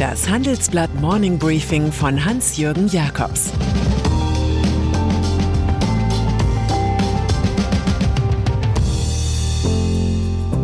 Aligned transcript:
Das 0.00 0.30
Handelsblatt 0.30 0.94
Morning 0.94 1.38
Briefing 1.38 1.92
von 1.92 2.24
Hans-Jürgen 2.24 2.88
Jakobs 2.88 3.52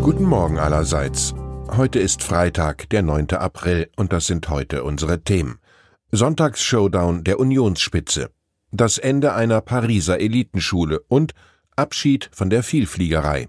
Guten 0.01 0.25
Morgen 0.25 0.59
allerseits. 0.59 1.35
Heute 1.69 1.99
ist 1.99 2.23
Freitag, 2.23 2.89
der 2.89 3.03
9. 3.03 3.33
April, 3.33 3.91
und 3.97 4.15
das 4.15 4.27
sind 4.27 4.49
heute 4.49 4.85
unsere 4.85 5.23
Themen. 5.23 5.59
Sonntags-Showdown 6.13 7.23
der 7.23 7.39
Unionsspitze, 7.39 8.31
das 8.73 8.97
Ende 8.97 9.35
einer 9.35 9.61
Pariser 9.61 10.19
Elitenschule 10.19 11.01
und 11.09 11.35
Abschied 11.77 12.31
von 12.33 12.49
der 12.49 12.63
Vielfliegerei. 12.63 13.49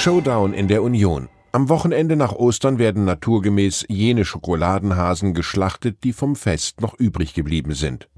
Showdown 0.00 0.54
in 0.54 0.66
der 0.66 0.82
Union. 0.82 1.28
Am 1.52 1.68
Wochenende 1.68 2.16
nach 2.16 2.32
Ostern 2.32 2.78
werden 2.78 3.04
naturgemäß 3.04 3.84
jene 3.90 4.24
Schokoladenhasen 4.24 5.34
geschlachtet, 5.34 6.04
die 6.04 6.14
vom 6.14 6.36
Fest 6.36 6.80
noch 6.80 6.98
übrig 6.98 7.34
geblieben 7.34 7.74
sind. 7.74 8.08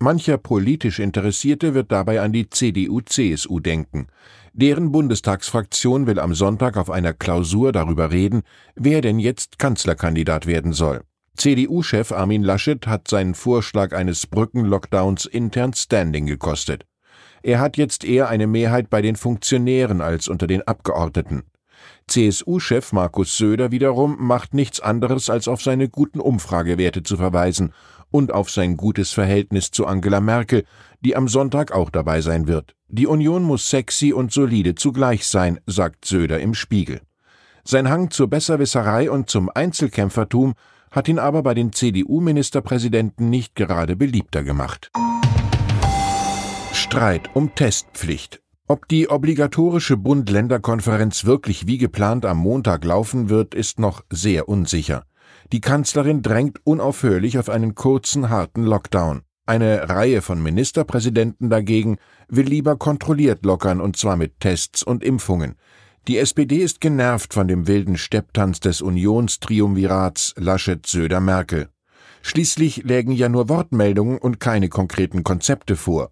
Mancher 0.00 0.38
politisch 0.38 1.00
Interessierte 1.00 1.74
wird 1.74 1.92
dabei 1.92 2.22
an 2.22 2.32
die 2.32 2.48
CDU-CSU 2.48 3.60
denken. 3.60 4.06
Deren 4.54 4.92
Bundestagsfraktion 4.92 6.06
will 6.06 6.18
am 6.18 6.34
Sonntag 6.34 6.78
auf 6.78 6.88
einer 6.88 7.12
Klausur 7.12 7.70
darüber 7.72 8.10
reden, 8.10 8.40
wer 8.74 9.02
denn 9.02 9.18
jetzt 9.18 9.58
Kanzlerkandidat 9.58 10.46
werden 10.46 10.72
soll. 10.72 11.02
CDU-Chef 11.36 12.12
Armin 12.12 12.42
Laschet 12.42 12.86
hat 12.86 13.08
seinen 13.08 13.34
Vorschlag 13.34 13.92
eines 13.92 14.26
Brückenlockdowns 14.26 15.26
intern 15.26 15.74
Standing 15.74 16.24
gekostet. 16.24 16.86
Er 17.44 17.60
hat 17.60 17.76
jetzt 17.76 18.04
eher 18.04 18.30
eine 18.30 18.46
Mehrheit 18.46 18.88
bei 18.88 19.02
den 19.02 19.16
Funktionären 19.16 20.00
als 20.00 20.28
unter 20.28 20.46
den 20.46 20.62
Abgeordneten. 20.62 21.42
CSU-Chef 22.06 22.90
Markus 22.92 23.36
Söder 23.36 23.70
wiederum 23.70 24.16
macht 24.18 24.54
nichts 24.54 24.80
anderes, 24.80 25.28
als 25.28 25.46
auf 25.46 25.60
seine 25.60 25.90
guten 25.90 26.20
Umfragewerte 26.20 27.02
zu 27.02 27.18
verweisen 27.18 27.74
und 28.10 28.32
auf 28.32 28.50
sein 28.50 28.78
gutes 28.78 29.12
Verhältnis 29.12 29.70
zu 29.70 29.84
Angela 29.84 30.20
Merkel, 30.20 30.64
die 31.02 31.16
am 31.16 31.28
Sonntag 31.28 31.72
auch 31.72 31.90
dabei 31.90 32.22
sein 32.22 32.48
wird. 32.48 32.74
Die 32.88 33.06
Union 33.06 33.42
muss 33.42 33.68
sexy 33.68 34.14
und 34.14 34.32
solide 34.32 34.74
zugleich 34.74 35.26
sein, 35.26 35.60
sagt 35.66 36.06
Söder 36.06 36.40
im 36.40 36.54
Spiegel. 36.54 37.02
Sein 37.62 37.90
Hang 37.90 38.10
zur 38.10 38.28
Besserwisserei 38.28 39.10
und 39.10 39.28
zum 39.28 39.50
Einzelkämpfertum 39.54 40.54
hat 40.90 41.08
ihn 41.08 41.18
aber 41.18 41.42
bei 41.42 41.52
den 41.52 41.74
CDU-Ministerpräsidenten 41.74 43.28
nicht 43.28 43.54
gerade 43.54 43.96
beliebter 43.96 44.42
gemacht. 44.42 44.90
Streit 46.84 47.30
um 47.34 47.54
Testpflicht. 47.54 48.42
Ob 48.68 48.88
die 48.88 49.08
obligatorische 49.08 49.96
Bund-Länder-Konferenz 49.96 51.24
wirklich 51.24 51.66
wie 51.66 51.78
geplant 51.78 52.26
am 52.26 52.36
Montag 52.36 52.84
laufen 52.84 53.30
wird, 53.30 53.54
ist 53.54 53.78
noch 53.78 54.04
sehr 54.10 54.50
unsicher. 54.50 55.04
Die 55.50 55.62
Kanzlerin 55.62 56.20
drängt 56.20 56.60
unaufhörlich 56.62 57.38
auf 57.38 57.48
einen 57.48 57.74
kurzen, 57.74 58.28
harten 58.28 58.64
Lockdown. 58.64 59.22
Eine 59.46 59.88
Reihe 59.88 60.20
von 60.20 60.42
Ministerpräsidenten 60.42 61.48
dagegen 61.48 61.96
will 62.28 62.46
lieber 62.46 62.76
kontrolliert 62.76 63.46
lockern, 63.46 63.80
und 63.80 63.96
zwar 63.96 64.16
mit 64.16 64.38
Tests 64.40 64.82
und 64.82 65.02
Impfungen. 65.02 65.56
Die 66.06 66.18
SPD 66.18 66.58
ist 66.58 66.82
genervt 66.82 67.32
von 67.32 67.48
dem 67.48 67.66
wilden 67.66 67.96
Stepptanz 67.96 68.60
des 68.60 68.82
Unionstriumvirats 68.82 70.34
Laschet 70.36 70.86
Söder 70.86 71.20
Merkel. 71.20 71.70
Schließlich 72.20 72.84
lägen 72.84 73.12
ja 73.12 73.30
nur 73.30 73.48
Wortmeldungen 73.48 74.18
und 74.18 74.38
keine 74.38 74.68
konkreten 74.68 75.24
Konzepte 75.24 75.76
vor. 75.76 76.10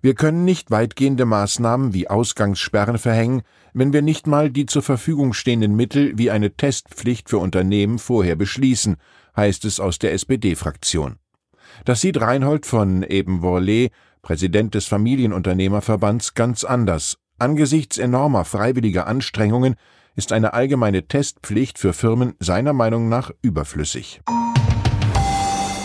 Wir 0.00 0.14
können 0.14 0.44
nicht 0.44 0.70
weitgehende 0.70 1.24
Maßnahmen 1.24 1.92
wie 1.92 2.08
Ausgangssperren 2.08 2.98
verhängen, 2.98 3.42
wenn 3.72 3.92
wir 3.92 4.02
nicht 4.02 4.26
mal 4.26 4.50
die 4.50 4.66
zur 4.66 4.82
Verfügung 4.82 5.32
stehenden 5.32 5.74
Mittel 5.74 6.16
wie 6.16 6.30
eine 6.30 6.54
Testpflicht 6.54 7.28
für 7.28 7.38
Unternehmen 7.38 7.98
vorher 7.98 8.36
beschließen, 8.36 8.96
heißt 9.36 9.64
es 9.64 9.80
aus 9.80 9.98
der 9.98 10.12
SPD-Fraktion. 10.12 11.16
Das 11.84 12.00
sieht 12.00 12.20
Reinhold 12.20 12.66
von 12.66 13.02
Ebenvorlee, 13.02 13.90
Präsident 14.22 14.74
des 14.74 14.86
Familienunternehmerverbands, 14.86 16.34
ganz 16.34 16.64
anders. 16.64 17.18
Angesichts 17.38 17.98
enormer 17.98 18.44
freiwilliger 18.44 19.06
Anstrengungen 19.06 19.76
ist 20.16 20.32
eine 20.32 20.54
allgemeine 20.54 21.06
Testpflicht 21.06 21.78
für 21.78 21.92
Firmen 21.92 22.34
seiner 22.40 22.72
Meinung 22.72 23.08
nach 23.08 23.30
überflüssig. 23.42 24.20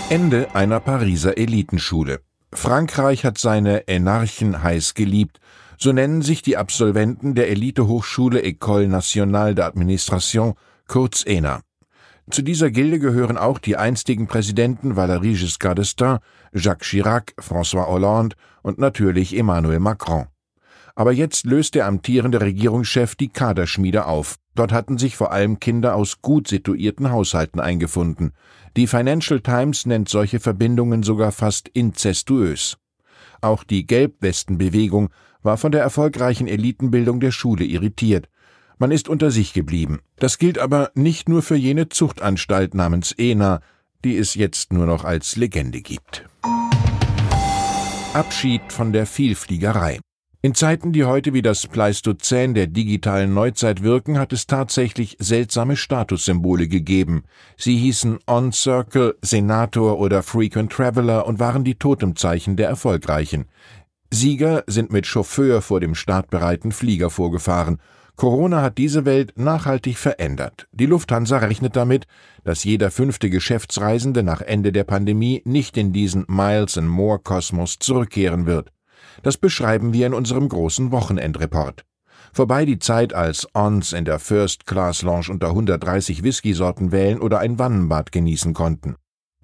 Ende 0.09 0.53
einer 0.55 0.79
Pariser 0.79 1.37
Elitenschule. 1.37 2.21
Frankreich 2.55 3.25
hat 3.25 3.37
seine 3.37 3.87
Enarchen 3.87 4.63
heiß 4.63 4.93
geliebt, 4.93 5.39
so 5.77 5.91
nennen 5.91 6.21
sich 6.21 6.41
die 6.41 6.57
Absolventen 6.57 7.35
der 7.35 7.49
Elitehochschule 7.49 8.41
École 8.41 8.87
Nationale 8.87 9.53
d'Administration, 9.53 10.55
kurz 10.87 11.25
ENA. 11.25 11.61
Zu 12.29 12.41
dieser 12.41 12.71
Gilde 12.71 12.99
gehören 12.99 13.37
auch 13.37 13.59
die 13.59 13.75
einstigen 13.75 14.27
Präsidenten 14.27 14.93
Valéry 14.93 15.37
Giscard 15.37 15.79
d'Estaing, 15.79 16.19
Jacques 16.53 16.87
Chirac, 16.87 17.33
François 17.37 17.87
Hollande 17.87 18.35
und 18.61 18.77
natürlich 18.77 19.37
Emmanuel 19.37 19.79
Macron. 19.79 20.27
Aber 20.95 21.11
jetzt 21.11 21.45
löst 21.45 21.75
der 21.75 21.85
amtierende 21.85 22.39
Regierungschef 22.39 23.15
die 23.15 23.29
Kaderschmiede 23.29 24.05
auf. 24.05 24.37
Dort 24.55 24.71
hatten 24.71 24.97
sich 24.97 25.15
vor 25.15 25.31
allem 25.31 25.59
Kinder 25.59 25.95
aus 25.95 26.21
gut 26.21 26.47
situierten 26.47 27.11
Haushalten 27.11 27.59
eingefunden. 27.59 28.33
Die 28.77 28.87
Financial 28.87 29.41
Times 29.41 29.85
nennt 29.85 30.09
solche 30.09 30.39
Verbindungen 30.39 31.03
sogar 31.03 31.31
fast 31.31 31.67
inzestuös. 31.69 32.77
Auch 33.41 33.63
die 33.63 33.85
Gelbwestenbewegung 33.85 35.09
war 35.41 35.57
von 35.57 35.71
der 35.71 35.81
erfolgreichen 35.81 36.47
Elitenbildung 36.47 37.19
der 37.19 37.31
Schule 37.31 37.65
irritiert. 37.65 38.29
Man 38.77 38.91
ist 38.91 39.09
unter 39.09 39.31
sich 39.31 39.53
geblieben. 39.53 39.99
Das 40.17 40.37
gilt 40.37 40.57
aber 40.57 40.91
nicht 40.95 41.29
nur 41.29 41.41
für 41.41 41.55
jene 41.55 41.89
Zuchtanstalt 41.89 42.73
namens 42.73 43.11
ENA, 43.11 43.61
die 44.03 44.17
es 44.17 44.35
jetzt 44.35 44.73
nur 44.73 44.85
noch 44.85 45.03
als 45.03 45.35
Legende 45.35 45.81
gibt. 45.81 46.25
Abschied 48.13 48.61
von 48.71 48.93
der 48.93 49.05
Vielfliegerei. 49.05 49.99
In 50.45 50.55
Zeiten, 50.55 50.91
die 50.91 51.05
heute 51.05 51.31
wie 51.33 51.41
das 51.41 51.67
Pleistozän 51.67 52.53
der 52.53 52.67
digitalen 52.67 53.33
Neuzeit 53.33 53.81
wirken, 53.81 54.19
hat 54.19 54.33
es 54.33 54.45
tatsächlich 54.45 55.15
seltsame 55.17 55.77
Statussymbole 55.77 56.67
gegeben. 56.67 57.23
Sie 57.55 57.77
hießen 57.77 58.19
On 58.27 58.51
Circle, 58.51 59.15
Senator 59.21 59.97
oder 59.99 60.21
Frequent 60.21 60.69
Traveler 60.69 61.27
und 61.27 61.39
waren 61.39 61.63
die 61.63 61.75
Totemzeichen 61.75 62.57
der 62.57 62.67
Erfolgreichen. 62.67 63.45
Sieger 64.11 64.65
sind 64.67 64.91
mit 64.91 65.07
Chauffeur 65.07 65.61
vor 65.61 65.79
dem 65.79 65.95
startbereiten 65.95 66.73
Flieger 66.73 67.09
vorgefahren. 67.09 67.79
Corona 68.17 68.61
hat 68.61 68.77
diese 68.77 69.05
Welt 69.05 69.37
nachhaltig 69.37 69.97
verändert. 69.97 70.67
Die 70.73 70.87
Lufthansa 70.87 71.37
rechnet 71.37 71.77
damit, 71.77 72.05
dass 72.43 72.65
jeder 72.65 72.91
fünfte 72.91 73.29
Geschäftsreisende 73.29 74.23
nach 74.23 74.41
Ende 74.41 74.73
der 74.73 74.83
Pandemie 74.83 75.41
nicht 75.45 75.77
in 75.77 75.93
diesen 75.93 76.25
Miles 76.27 76.77
and 76.77 76.89
More 76.89 77.19
Kosmos 77.19 77.79
zurückkehren 77.79 78.45
wird. 78.45 78.73
Das 79.23 79.37
beschreiben 79.37 79.93
wir 79.93 80.05
in 80.05 80.13
unserem 80.13 80.47
großen 80.47 80.91
Wochenendreport. 80.91 81.85
Vorbei 82.33 82.65
die 82.65 82.79
Zeit, 82.79 83.13
als 83.13 83.47
Ons 83.53 83.93
in 83.93 84.05
der 84.05 84.19
First 84.19 84.65
Class 84.65 85.01
Lounge 85.01 85.27
unter 85.29 85.49
130 85.49 86.23
Whiskysorten 86.23 86.91
wählen 86.91 87.19
oder 87.19 87.39
ein 87.39 87.57
Wannenbad 87.57 88.11
genießen 88.11 88.53
konnten. 88.53 88.95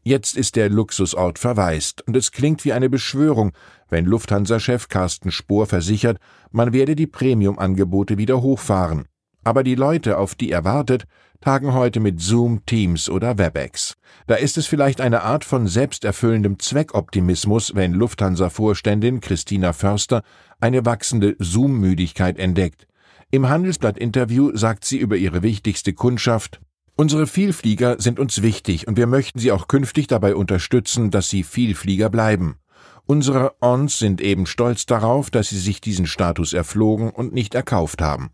Jetzt 0.03 0.37
ist 0.37 0.55
der 0.55 0.69
Luxusort 0.69 1.39
verwaist 1.39 2.01
und 2.07 2.15
es 2.15 2.31
klingt 2.31 2.65
wie 2.65 2.73
eine 2.73 2.89
Beschwörung, 2.89 3.51
wenn 3.89 4.05
Lufthansa-Chef 4.05 4.87
Carsten 4.87 5.31
Spohr 5.31 5.65
versichert, 5.65 6.17
man 6.51 6.73
werde 6.73 6.95
die 6.95 7.07
Premium-Angebote 7.07 8.17
wieder 8.17 8.41
hochfahren. 8.41 9.05
Aber 9.44 9.63
die 9.63 9.75
Leute, 9.75 10.18
auf 10.18 10.36
die 10.36 10.51
er 10.51 10.63
wartet, 10.63 11.06
tagen 11.41 11.74
heute 11.74 12.00
mit 12.00 12.19
Zoom, 12.21 12.65
Teams 12.65 13.09
oder 13.09 13.38
WebEx. 13.38 13.95
Da 14.27 14.36
ist 14.36 14.57
es 14.57 14.68
vielleicht 14.68 15.00
eine 15.00 15.24
Art 15.24 15.45
von 15.45 15.68
selbsterfüllendem 15.68 16.59
Zweckoptimismus, 16.59 17.75
wenn 17.75 17.94
Lufthansa-Vorständin 17.94 19.21
Christina 19.21 19.74
Förster 19.74 20.24
eine 20.59 20.86
wachsende 20.86 21.36
Zoom-Müdigkeit 21.39 22.38
entdeckt. 22.38 22.88
Im 23.31 23.47
Handelsblatt-Interview 23.47 24.56
sagt 24.56 24.83
sie 24.86 24.97
über 24.97 25.15
ihre 25.15 25.44
wichtigste 25.44 25.94
Kundschaft, 25.94 26.59
Unsere 27.00 27.27
Vielflieger 27.27 27.95
sind 28.01 28.19
uns 28.19 28.42
wichtig 28.42 28.85
und 28.85 28.97
wir 28.97 29.07
möchten 29.07 29.39
sie 29.39 29.53
auch 29.53 29.69
künftig 29.69 30.07
dabei 30.07 30.35
unterstützen, 30.35 31.12
dass 31.12 31.30
sie 31.30 31.44
Vielflieger 31.44 32.09
bleiben. 32.09 32.57
Unsere 33.06 33.53
Ons 33.62 34.00
sind 34.00 34.19
eben 34.19 34.45
stolz 34.45 34.85
darauf, 34.85 35.31
dass 35.31 35.47
sie 35.47 35.59
sich 35.59 35.80
diesen 35.80 36.07
Status 36.07 36.51
erflogen 36.51 37.09
und 37.09 37.33
nicht 37.33 37.56
erkauft 37.56 38.01
haben. 38.01 38.31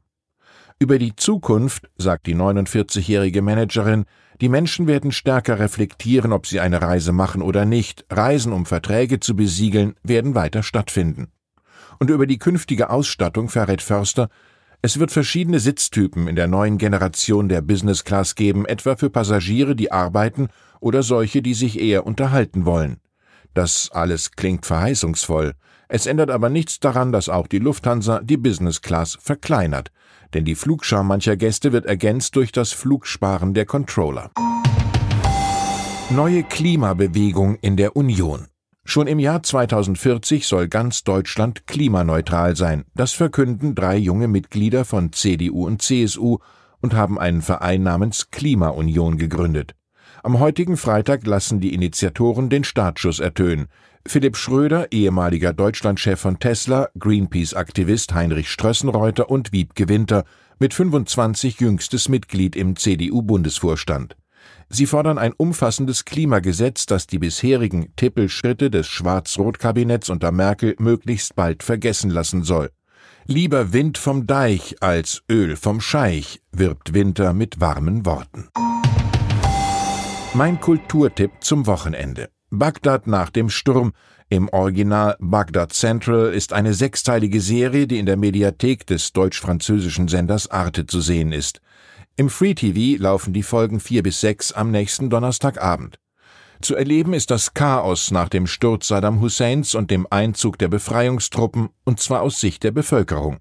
Über 0.77 0.99
die 0.99 1.15
Zukunft, 1.15 1.89
sagt 1.97 2.27
die 2.27 2.35
49-jährige 2.35 3.41
Managerin, 3.41 4.03
die 4.41 4.49
Menschen 4.49 4.87
werden 4.87 5.13
stärker 5.13 5.57
reflektieren, 5.57 6.33
ob 6.33 6.47
sie 6.47 6.59
eine 6.59 6.81
Reise 6.81 7.13
machen 7.13 7.41
oder 7.41 7.63
nicht. 7.63 8.05
Reisen, 8.09 8.51
um 8.51 8.65
Verträge 8.65 9.21
zu 9.21 9.37
besiegeln, 9.37 9.95
werden 10.03 10.35
weiter 10.35 10.63
stattfinden. 10.63 11.31
Und 11.97 12.09
über 12.09 12.27
die 12.27 12.39
künftige 12.39 12.89
Ausstattung 12.89 13.47
verrät 13.47 13.81
Förster, 13.81 14.27
es 14.81 14.99
wird 14.99 15.11
verschiedene 15.11 15.61
Sitztypen 15.61 16.27
in 16.27 16.35
der 16.35 16.47
neuen 16.47 16.77
Generation 16.77 17.47
der 17.47 17.61
Business 17.61 18.03
Class 18.03 18.35
geben, 18.35 18.65
etwa 18.65 18.97
für 18.97 19.09
Passagiere, 19.09 19.77
die 19.77 19.93
arbeiten 19.93 20.49
oder 20.81 21.03
solche, 21.03 21.41
die 21.41 21.53
sich 21.53 21.79
eher 21.79 22.05
unterhalten 22.05 22.65
wollen. 22.65 22.97
Das 23.55 23.89
alles 23.93 24.31
klingt 24.31 24.65
verheißungsvoll. 24.65 25.53
Es 25.87 26.05
ändert 26.07 26.29
aber 26.29 26.49
nichts 26.49 26.79
daran, 26.79 27.11
dass 27.11 27.29
auch 27.29 27.47
die 27.47 27.59
Lufthansa 27.59 28.19
die 28.21 28.37
Business 28.37 28.81
Class 28.81 29.17
verkleinert, 29.21 29.91
denn 30.33 30.43
die 30.43 30.55
Flugschau 30.55 31.03
mancher 31.03 31.37
Gäste 31.37 31.71
wird 31.71 31.85
ergänzt 31.85 32.35
durch 32.35 32.51
das 32.51 32.73
Flugsparen 32.73 33.53
der 33.53 33.65
Controller. 33.65 34.31
Neue 36.09 36.43
Klimabewegung 36.43 37.55
in 37.61 37.77
der 37.77 37.95
Union. 37.95 38.47
Schon 38.83 39.07
im 39.07 39.19
Jahr 39.19 39.41
2040 39.41 40.45
soll 40.45 40.67
ganz 40.67 41.03
Deutschland 41.03 41.65
klimaneutral 41.65 42.55
sein. 42.55 42.83
Das 42.93 43.13
verkünden 43.13 43.73
drei 43.73 43.95
junge 43.95 44.27
Mitglieder 44.27 44.85
von 44.85 45.13
CDU 45.13 45.65
und 45.65 45.81
CSU 45.81 46.39
und 46.81 46.93
haben 46.93 47.17
einen 47.17 47.41
Verein 47.41 47.83
namens 47.83 48.29
Klimaunion 48.31 49.17
gegründet. 49.17 49.75
Am 50.25 50.39
heutigen 50.39 50.75
Freitag 50.75 51.27
lassen 51.27 51.59
die 51.59 51.75
Initiatoren 51.75 52.49
den 52.49 52.63
Startschuss 52.63 53.19
ertönen. 53.19 53.67
Philipp 54.07 54.35
Schröder, 54.37 54.91
ehemaliger 54.91 55.53
Deutschlandchef 55.53 56.19
von 56.19 56.39
Tesla, 56.39 56.89
Greenpeace-Aktivist 56.97 58.11
Heinrich 58.15 58.49
Strössenreuter 58.49 59.29
und 59.29 59.51
Wiebke 59.51 59.87
Winter, 59.87 60.23
mit 60.57 60.73
25 60.73 61.59
jüngstes 61.59 62.09
Mitglied 62.09 62.55
im 62.55 62.75
CDU-Bundesvorstand. 62.75 64.17
Sie 64.67 64.87
fordern 64.87 65.19
ein 65.19 65.33
umfassendes 65.37 66.05
Klimagesetz, 66.05 66.87
das 66.87 67.05
die 67.05 67.19
bisherigen 67.19 67.93
Tippelschritte 67.95 68.71
des 68.71 68.87
Schwarz-Rot-Kabinetts 68.87 70.09
unter 70.09 70.31
Merkel 70.31 70.75
möglichst 70.79 71.35
bald 71.35 71.61
vergessen 71.61 72.09
lassen 72.09 72.41
soll. 72.41 72.71
Lieber 73.27 73.73
Wind 73.73 73.99
vom 73.99 74.25
Deich 74.25 74.77
als 74.81 75.21
Öl 75.31 75.55
vom 75.55 75.81
Scheich, 75.81 76.41
wirbt 76.51 76.95
Winter 76.95 77.33
mit 77.33 77.61
warmen 77.61 78.07
Worten. 78.07 78.49
Mein 80.35 80.59
Kulturtipp 80.59 81.31
zum 81.39 81.65
Wochenende. 81.65 82.29
Bagdad 82.49 83.07
nach 83.07 83.29
dem 83.29 83.49
Sturm. 83.49 83.93
Im 84.27 84.49
Original 84.49 85.15
Bagdad 85.21 85.71
Central 85.71 86.33
ist 86.33 86.51
eine 86.51 86.73
sechsteilige 86.73 87.39
Serie, 87.39 87.87
die 87.87 87.99
in 87.99 88.05
der 88.05 88.17
Mediathek 88.17 88.85
des 88.85 89.13
deutsch-französischen 89.13 90.09
Senders 90.09 90.51
Arte 90.51 90.87
zu 90.87 90.99
sehen 90.99 91.31
ist. 91.31 91.61
Im 92.17 92.29
Free 92.29 92.53
TV 92.53 93.01
laufen 93.01 93.31
die 93.31 93.43
Folgen 93.43 93.79
vier 93.79 94.03
bis 94.03 94.19
sechs 94.19 94.51
am 94.51 94.71
nächsten 94.71 95.09
Donnerstagabend. 95.09 95.99
Zu 96.59 96.75
erleben 96.75 97.13
ist 97.13 97.31
das 97.31 97.53
Chaos 97.53 98.11
nach 98.11 98.27
dem 98.27 98.45
Sturz 98.45 98.89
Saddam 98.89 99.21
Husseins 99.21 99.73
und 99.73 99.89
dem 99.89 100.05
Einzug 100.09 100.57
der 100.57 100.67
Befreiungstruppen, 100.67 101.69
und 101.85 102.01
zwar 102.01 102.21
aus 102.21 102.41
Sicht 102.41 102.65
der 102.65 102.71
Bevölkerung. 102.71 103.37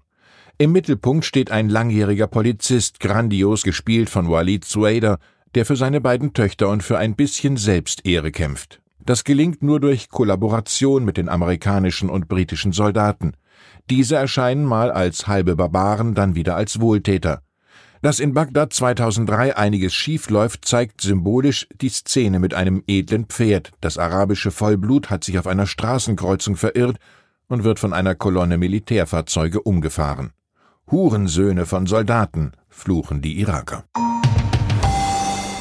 Im 0.57 0.71
Mittelpunkt 0.71 1.25
steht 1.25 1.51
ein 1.51 1.67
langjähriger 1.67 2.27
Polizist, 2.27 3.01
grandios 3.01 3.63
gespielt 3.63 4.09
von 4.09 4.29
Walid 4.29 4.63
Suader, 4.63 5.19
der 5.55 5.65
für 5.65 5.75
seine 5.75 6.01
beiden 6.01 6.33
Töchter 6.33 6.69
und 6.69 6.83
für 6.83 6.97
ein 6.97 7.15
bisschen 7.15 7.57
Selbstehre 7.57 8.31
kämpft. 8.31 8.81
Das 9.05 9.23
gelingt 9.23 9.63
nur 9.63 9.79
durch 9.79 10.09
Kollaboration 10.09 11.05
mit 11.05 11.17
den 11.17 11.29
amerikanischen 11.29 12.09
und 12.09 12.27
britischen 12.27 12.73
Soldaten. 12.73 13.33
Diese 13.89 14.15
erscheinen 14.15 14.65
mal 14.65 14.91
als 14.91 15.27
halbe 15.27 15.55
Barbaren, 15.55 16.13
dann 16.13 16.35
wieder 16.35 16.55
als 16.55 16.79
Wohltäter. 16.81 17.41
Dass 18.01 18.19
in 18.19 18.33
Bagdad 18.33 18.73
2003 18.73 19.55
einiges 19.55 19.93
schief 19.93 20.29
läuft, 20.29 20.65
zeigt 20.65 21.01
symbolisch 21.01 21.67
die 21.81 21.89
Szene 21.89 22.39
mit 22.39 22.53
einem 22.53 22.83
edlen 22.87 23.25
Pferd. 23.25 23.71
Das 23.79 23.97
arabische 23.97 24.51
Vollblut 24.51 25.09
hat 25.09 25.23
sich 25.23 25.39
auf 25.39 25.47
einer 25.47 25.65
Straßenkreuzung 25.65 26.55
verirrt 26.55 26.97
und 27.47 27.63
wird 27.63 27.79
von 27.79 27.93
einer 27.93 28.15
Kolonne 28.15 28.57
Militärfahrzeuge 28.57 29.61
umgefahren. 29.61 30.31
Hurensöhne 30.91 31.65
von 31.65 31.87
Soldaten, 31.87 32.51
fluchen 32.69 33.21
die 33.21 33.39
Iraker. 33.39 33.85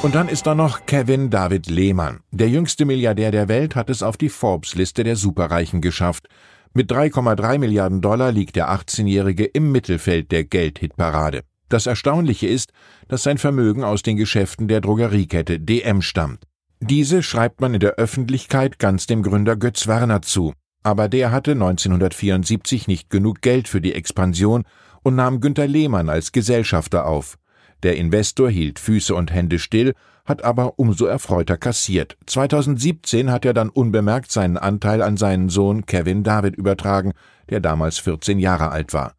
Und 0.05 0.15
dann 0.15 0.29
ist 0.29 0.47
da 0.47 0.55
noch 0.55 0.85
Kevin 0.85 1.31
David 1.31 1.67
Lehmann. 1.71 2.21
Der 2.31 2.51
jüngste 2.51 2.85
Milliardär 2.85 3.31
der 3.31 3.49
Welt 3.49 3.75
hat 3.75 3.89
es 3.89 4.03
auf 4.03 4.19
die 4.19 4.29
Forbes-Liste 4.29 5.03
der 5.03 5.17
Superreichen 5.17 5.81
geschafft. 5.81 6.29
Mit 6.75 6.93
3,3 6.93 7.59
Milliarden 7.59 8.03
Dollar 8.03 8.31
liegt 8.31 8.55
der 8.55 8.69
18-Jährige 8.69 9.47
im 9.47 9.73
Mittelfeld 9.73 10.31
der 10.31 10.45
Geldhitparade. 10.45 11.45
Das 11.71 11.87
Erstaunliche 11.87 12.47
ist, 12.47 12.73
dass 13.09 13.23
sein 13.23 13.39
Vermögen 13.39 13.83
aus 13.83 14.03
den 14.03 14.19
Geschäften 14.19 14.69
der 14.69 14.83
Drogeriekette 14.83 15.59
DM 15.59 16.03
stammt. 16.03 16.45
Diese 16.81 17.23
schreibt 17.23 17.63
man 17.63 17.73
in 17.73 17.81
der 17.81 17.95
Öffentlichkeit 17.95 18.79
ganz 18.79 19.07
dem 19.07 19.23
Gründer 19.23 19.57
Götz 19.57 19.87
Werner 19.87 20.21
zu. 20.21 20.53
Aber 20.83 21.09
der 21.09 21.33
hatte 21.33 21.53
1974 21.53 22.89
nicht 22.89 23.09
genug 23.09 23.41
Geld 23.41 23.69
für 23.69 23.81
die 23.81 23.95
Expansion 23.95 24.65
und 25.03 25.15
nahm 25.15 25.41
Günter 25.41 25.67
Lehmann 25.67 26.11
als 26.11 26.31
Gesellschafter 26.31 27.07
auf. 27.07 27.39
Der 27.85 27.97
Investor 27.97 28.51
hielt 28.51 28.79
Füße 28.79 29.15
und 29.15 29.33
Hände 29.33 29.59
still, 29.59 29.93
hat 30.25 30.43
aber 30.43 30.79
umso 30.79 31.05
erfreuter 31.05 31.59
kassiert. 31.59 32.17
2017 32.27 33.31
hat 33.31 33.45
er 33.45 33.53
dann 33.53 33.69
unbemerkt 33.69 34.33
seinen 34.33 34.57
Anteil 34.57 35.03
an 35.03 35.19
seinen 35.19 35.51
Sohn 35.51 35.85
Kevin 35.85 36.25
David 36.25 36.57
übertragen, 36.57 37.13
der 37.51 37.61
damals 37.61 37.99
14 37.99 38.39
Jahre 38.39 38.71
alt 38.71 38.95
war. 38.95 39.15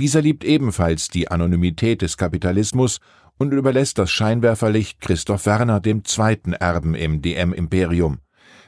Dieser 0.00 0.20
liebt 0.20 0.42
ebenfalls 0.42 1.08
die 1.08 1.30
Anonymität 1.30 2.02
des 2.02 2.16
Kapitalismus 2.16 2.98
und 3.38 3.52
überlässt 3.52 3.98
das 3.98 4.10
Scheinwerferlicht 4.10 5.00
Christoph 5.00 5.46
Werner 5.46 5.78
dem 5.78 6.04
zweiten 6.04 6.54
Erben 6.54 6.96
im 6.96 7.22
DM-Imperium. 7.22 8.18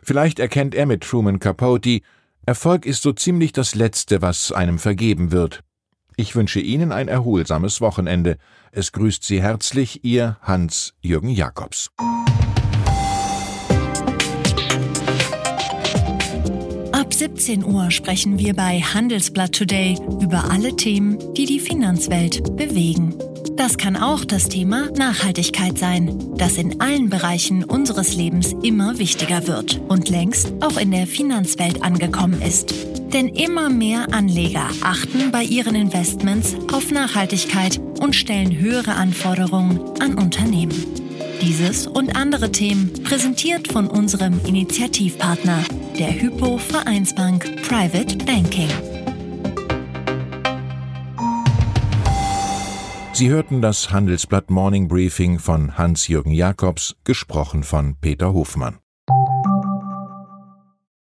Vielleicht 0.03 0.39
erkennt 0.39 0.77
er 0.77 0.87
mit 0.87 1.03
Truman 1.03 1.41
Capote, 1.41 2.01
Erfolg 2.47 2.87
ist 2.87 3.03
so 3.03 3.13
ziemlich 3.13 3.53
das 3.53 3.75
Letzte, 3.75 4.23
was 4.23 4.53
einem 4.53 4.79
vergeben 4.79 5.33
wird. 5.33 5.63
Ich 6.21 6.37
wünsche 6.37 6.61
Ihnen 6.61 6.93
ein 6.93 7.09
erholsames 7.09 7.81
Wochenende. 7.81 8.37
Es 8.73 8.93
grüßt 8.93 9.25
Sie 9.25 9.41
herzlich 9.41 10.05
Ihr 10.05 10.37
Hans-Jürgen 10.43 11.31
Jakobs. 11.31 11.89
Ab 16.93 17.15
17 17.15 17.65
Uhr 17.65 17.91
sprechen 17.91 18.39
wir 18.39 18.55
bei 18.55 18.81
Handelsblatt 18.81 19.55
Today 19.55 19.97
über 20.21 20.51
alle 20.51 20.77
Themen, 20.77 21.17
die 21.33 21.47
die 21.47 21.59
Finanzwelt 21.59 22.55
bewegen. 22.55 23.15
Das 23.57 23.79
kann 23.79 23.97
auch 23.97 24.27
das 24.27 24.51
Thema 24.51 24.91
Nachhaltigkeit 24.91 25.79
sein, 25.79 26.35
das 26.37 26.59
in 26.59 26.83
allen 26.83 27.09
Bereichen 27.09 27.65
unseres 27.65 28.15
Lebens 28.15 28.55
immer 28.63 28.99
wichtiger 28.99 29.47
wird 29.47 29.81
und 29.89 30.11
längst 30.11 30.53
auch 30.61 30.77
in 30.77 30.91
der 30.91 31.07
Finanzwelt 31.07 31.83
angekommen 31.83 32.43
ist. 32.43 32.90
Denn 33.13 33.29
immer 33.29 33.69
mehr 33.69 34.13
Anleger 34.13 34.69
achten 34.83 35.33
bei 35.33 35.43
ihren 35.43 35.75
Investments 35.75 36.55
auf 36.73 36.91
Nachhaltigkeit 36.93 37.81
und 38.01 38.15
stellen 38.15 38.57
höhere 38.57 38.95
Anforderungen 38.95 39.81
an 40.01 40.15
Unternehmen. 40.15 40.75
Dieses 41.43 41.87
und 41.87 42.15
andere 42.17 42.53
Themen 42.53 42.93
präsentiert 43.03 43.73
von 43.73 43.89
unserem 43.89 44.41
Initiativpartner, 44.47 45.65
der 45.99 46.21
Hypo 46.21 46.59
Vereinsbank 46.59 47.63
Private 47.63 48.17
Banking. 48.19 48.69
Sie 53.13 53.29
hörten 53.29 53.61
das 53.61 53.91
Handelsblatt 53.91 54.51
Morning 54.51 54.89
Briefing 54.89 55.39
von 55.39 55.77
Hans-Jürgen 55.77 56.31
Jakobs, 56.31 56.97
gesprochen 57.05 57.65
von 57.65 57.97
Peter 58.01 58.33
Hofmann. 58.33 58.79